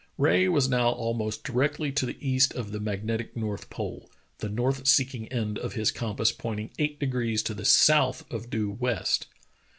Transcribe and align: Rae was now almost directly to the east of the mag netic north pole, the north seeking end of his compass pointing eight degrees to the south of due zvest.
Rae 0.17 0.47
was 0.49 0.67
now 0.67 0.89
almost 0.89 1.43
directly 1.43 1.91
to 1.91 2.07
the 2.07 2.17
east 2.19 2.55
of 2.55 2.71
the 2.71 2.79
mag 2.79 3.05
netic 3.05 3.35
north 3.35 3.69
pole, 3.69 4.09
the 4.39 4.49
north 4.49 4.87
seeking 4.87 5.27
end 5.27 5.59
of 5.59 5.73
his 5.73 5.91
compass 5.91 6.31
pointing 6.31 6.71
eight 6.79 6.99
degrees 6.99 7.43
to 7.43 7.53
the 7.53 7.65
south 7.65 8.25
of 8.33 8.49
due 8.49 8.75
zvest. 8.81 9.27